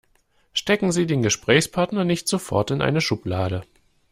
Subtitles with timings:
[0.55, 3.61] Stecken Sie den Gesprächspartner nicht sofort in eine Schublade.